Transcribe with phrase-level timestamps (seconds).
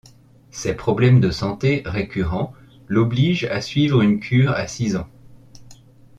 [0.49, 2.53] Ses problèmes de santé récurrents
[2.87, 5.07] l'obligent à suivre une cure à six ans.